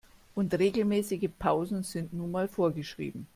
Und 0.33 0.55
regelmäßige 0.55 1.29
Pausen 1.37 1.83
sind 1.83 2.11
nun 2.11 2.31
mal 2.31 2.47
vorgeschrieben. 2.47 3.27